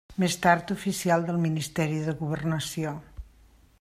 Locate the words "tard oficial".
0.45-1.27